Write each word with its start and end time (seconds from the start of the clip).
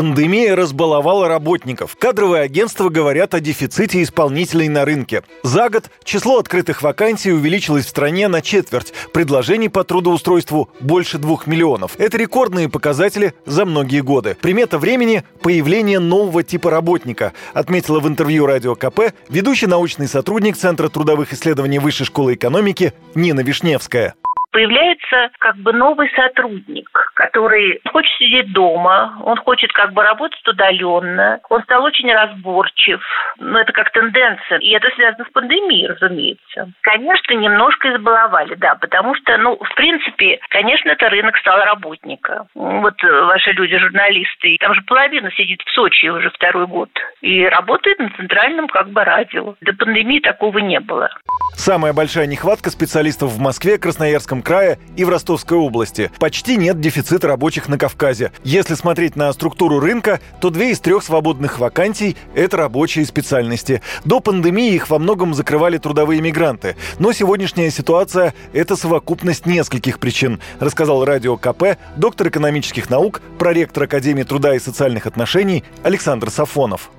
Пандемия 0.00 0.56
разбаловала 0.56 1.28
работников. 1.28 1.94
Кадровые 1.94 2.42
агентства 2.44 2.88
говорят 2.88 3.34
о 3.34 3.40
дефиците 3.40 4.02
исполнителей 4.02 4.66
на 4.66 4.86
рынке. 4.86 5.22
За 5.42 5.68
год 5.68 5.90
число 6.04 6.38
открытых 6.38 6.80
вакансий 6.80 7.30
увеличилось 7.30 7.84
в 7.84 7.90
стране 7.90 8.26
на 8.28 8.40
четверть. 8.40 8.94
Предложений 9.12 9.68
по 9.68 9.84
трудоустройству 9.84 10.70
больше 10.80 11.18
двух 11.18 11.46
миллионов. 11.46 11.96
Это 11.98 12.16
рекордные 12.16 12.70
показатели 12.70 13.34
за 13.44 13.66
многие 13.66 14.00
годы. 14.00 14.38
Примета 14.40 14.78
времени– 14.78 15.22
появление 15.42 15.98
нового 15.98 16.42
типа 16.42 16.70
работника, 16.70 17.34
отметила 17.52 18.00
в 18.00 18.08
интервью 18.08 18.46
Радио 18.46 18.76
КП 18.76 19.12
ведущий 19.28 19.66
научный 19.66 20.08
сотрудник 20.08 20.56
Центра 20.56 20.88
трудовых 20.88 21.34
исследований 21.34 21.78
Высшей 21.78 22.06
школы 22.06 22.32
экономики 22.32 22.94
Нина 23.14 23.40
Вишневская 23.40 24.14
появляется 24.52 25.30
как 25.38 25.56
бы 25.56 25.72
новый 25.72 26.10
сотрудник, 26.14 26.88
который 27.14 27.80
хочет 27.90 28.12
сидеть 28.18 28.52
дома, 28.52 29.18
он 29.24 29.36
хочет 29.38 29.72
как 29.72 29.92
бы 29.92 30.02
работать 30.02 30.46
удаленно, 30.46 31.40
он 31.48 31.62
стал 31.62 31.84
очень 31.84 32.12
разборчив. 32.12 33.00
Ну, 33.38 33.58
это 33.58 33.72
как 33.72 33.90
тенденция. 33.90 34.58
И 34.58 34.70
это 34.70 34.88
связано 34.94 35.24
с 35.24 35.32
пандемией, 35.32 35.88
разумеется. 35.88 36.72
Конечно, 36.82 37.34
немножко 37.34 37.94
избаловали, 37.94 38.54
да, 38.56 38.74
потому 38.74 39.14
что, 39.14 39.36
ну, 39.38 39.56
в 39.56 39.74
принципе, 39.74 40.40
конечно, 40.48 40.90
это 40.90 41.08
рынок 41.08 41.36
стал 41.38 41.58
работника. 41.64 42.46
Вот 42.54 42.94
э, 43.02 43.22
ваши 43.22 43.52
люди, 43.52 43.78
журналисты, 43.78 44.56
там 44.60 44.74
же 44.74 44.82
половина 44.82 45.30
сидит 45.32 45.60
в 45.62 45.70
Сочи 45.72 46.06
уже 46.06 46.30
второй 46.30 46.66
год 46.66 46.90
и 47.20 47.44
работает 47.46 47.98
на 47.98 48.10
центральном 48.10 48.68
как 48.68 48.90
бы 48.90 49.04
радио. 49.04 49.54
До 49.60 49.72
пандемии 49.72 50.20
такого 50.20 50.58
не 50.58 50.80
было. 50.80 51.10
Самая 51.54 51.92
большая 51.92 52.26
нехватка 52.26 52.70
специалистов 52.70 53.30
в 53.30 53.40
Москве, 53.40 53.78
Красноярском 53.78 54.39
крае 54.42 54.78
и 54.96 55.04
в 55.04 55.08
Ростовской 55.08 55.58
области. 55.58 56.10
Почти 56.18 56.56
нет 56.56 56.80
дефицита 56.80 57.28
рабочих 57.28 57.68
на 57.68 57.78
Кавказе. 57.78 58.32
Если 58.44 58.74
смотреть 58.74 59.16
на 59.16 59.32
структуру 59.32 59.80
рынка, 59.80 60.20
то 60.40 60.50
две 60.50 60.70
из 60.70 60.80
трех 60.80 61.02
свободных 61.02 61.58
вакансий– 61.58 62.16
это 62.34 62.56
рабочие 62.56 63.04
специальности. 63.04 63.82
До 64.04 64.20
пандемии 64.20 64.74
их 64.74 64.90
во 64.90 64.98
многом 64.98 65.34
закрывали 65.34 65.78
трудовые 65.78 66.20
мигранты. 66.20 66.76
Но 66.98 67.12
сегодняшняя 67.12 67.70
ситуация– 67.70 68.34
это 68.52 68.76
совокупность 68.76 69.46
нескольких 69.46 69.98
причин, 69.98 70.40
рассказал 70.58 71.04
радио 71.04 71.36
КП 71.36 71.78
доктор 71.96 72.28
экономических 72.28 72.90
наук, 72.90 73.20
проректор 73.38 73.84
Академии 73.84 74.22
труда 74.22 74.54
и 74.54 74.58
социальных 74.58 75.06
отношений 75.06 75.64
Александр 75.82 76.30
Сафонов. 76.30 76.90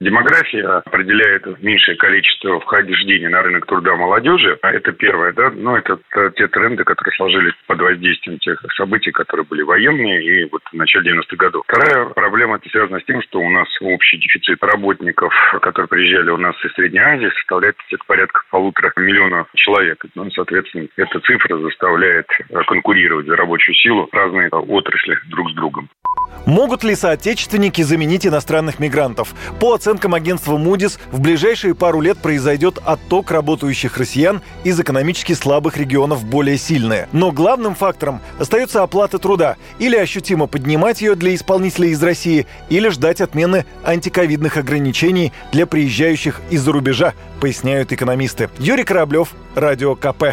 Демография 0.00 0.64
определяет 0.64 1.60
меньшее 1.60 1.96
количество 1.96 2.60
вхождения 2.60 3.28
на 3.28 3.42
рынок 3.42 3.66
труда 3.66 3.96
молодежи. 3.96 4.56
А 4.62 4.70
это 4.70 4.92
первое, 4.92 5.32
да, 5.32 5.50
но 5.50 5.76
это 5.76 5.98
те 6.36 6.46
тренды, 6.48 6.84
которые 6.84 7.14
сложились 7.16 7.54
под 7.66 7.80
воздействием 7.80 8.38
тех 8.38 8.64
событий, 8.76 9.10
которые 9.10 9.44
были 9.44 9.62
военные 9.62 10.22
и 10.24 10.48
вот 10.50 10.62
в 10.70 10.74
начале 10.74 11.12
90-х 11.12 11.36
годов. 11.36 11.64
Вторая 11.66 12.06
проблема 12.06 12.56
это 12.56 12.68
связана 12.68 13.00
с 13.00 13.04
тем, 13.04 13.22
что 13.22 13.40
у 13.40 13.50
нас 13.50 13.68
общий 13.80 14.18
дефицит 14.18 14.62
работников, 14.62 15.34
которые 15.62 15.88
приезжали 15.88 16.30
у 16.30 16.36
нас 16.36 16.54
из 16.64 16.72
Средней 16.74 17.00
Азии, 17.00 17.30
составляет 17.34 17.76
порядка 18.06 18.42
полутора 18.50 18.92
миллионов 18.96 19.48
человек. 19.54 20.04
Ну, 20.14 20.30
соответственно, 20.30 20.86
эта 20.96 21.18
цифра 21.20 21.58
заставляет 21.58 22.26
конкурировать 22.68 23.26
за 23.26 23.34
рабочую 23.34 23.74
силу 23.74 24.08
разные 24.12 24.48
отрасли 24.48 25.18
друг 25.28 25.50
с 25.50 25.54
другом. 25.54 25.88
Могут 26.46 26.82
ли 26.82 26.94
соотечественники 26.94 27.82
заменить 27.82 28.26
иностранных 28.26 28.78
мигрантов? 28.78 29.34
По 29.60 29.74
оценкам 29.74 30.14
агентства 30.14 30.56
Moody's, 30.56 30.98
в 31.12 31.20
ближайшие 31.20 31.74
пару 31.74 32.00
лет 32.00 32.18
произойдет 32.18 32.78
отток 32.84 33.30
работающих 33.30 33.98
россиян 33.98 34.40
из 34.64 34.80
экономически 34.80 35.34
слабых 35.34 35.76
регионов 35.76 36.24
более 36.24 36.56
сильные. 36.56 37.08
Но 37.12 37.32
главным 37.32 37.74
фактором 37.74 38.20
остается 38.38 38.82
оплата 38.82 39.18
труда. 39.18 39.56
Или 39.78 39.96
ощутимо 39.96 40.46
поднимать 40.46 41.02
ее 41.02 41.14
для 41.14 41.34
исполнителей 41.34 41.90
из 41.90 42.02
России, 42.02 42.46
или 42.70 42.88
ждать 42.88 43.20
отмены 43.20 43.66
антиковидных 43.84 44.56
ограничений 44.56 45.32
для 45.52 45.66
приезжающих 45.66 46.40
из-за 46.50 46.72
рубежа, 46.72 47.12
поясняют 47.40 47.92
экономисты. 47.92 48.48
Юрий 48.58 48.84
Кораблев, 48.84 49.34
Радио 49.54 49.94
КП. 49.94 50.24